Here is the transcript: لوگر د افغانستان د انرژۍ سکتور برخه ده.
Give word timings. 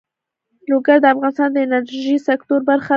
لوگر 0.69 0.97
د 1.01 1.05
افغانستان 1.13 1.49
د 1.53 1.57
انرژۍ 1.65 2.17
سکتور 2.27 2.59
برخه 2.69 2.87
ده. 2.87 2.89